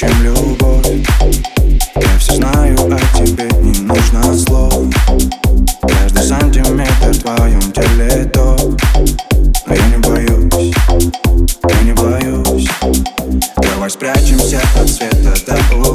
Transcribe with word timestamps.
чем 0.00 0.22
любовь. 0.22 0.86
Я 1.94 2.18
все 2.18 2.36
знаю 2.36 2.74
о 2.74 2.98
тебе, 3.18 3.50
не 3.60 3.80
нужно 3.80 4.34
слов. 4.34 4.72
Каждый 5.82 6.22
сантиметр 6.22 7.10
в 7.12 7.18
твоем 7.18 7.60
теле 7.72 8.24
то. 8.32 8.56
Но 9.66 9.74
я 9.74 9.86
не 9.88 9.98
боюсь, 9.98 10.74
я 11.68 11.82
не 11.82 11.92
боюсь. 11.92 12.70
Давай 13.56 13.90
спрячемся 13.90 14.62
от 14.74 14.88
света 14.88 15.58
до 15.70 15.76
утра 15.76 15.89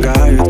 calle 0.00 0.47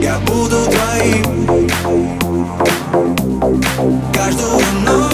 Я 0.00 0.18
буду 0.26 0.66
твоим. 0.66 1.46
Каждую 4.12 4.58
ночь. 4.84 5.11